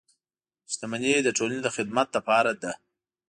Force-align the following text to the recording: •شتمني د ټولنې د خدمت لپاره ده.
•شتمني 0.71 1.13
د 1.23 1.29
ټولنې 1.37 1.59
د 1.63 1.67
خدمت 1.75 2.07
لپاره 2.17 2.51
ده. 2.61 2.71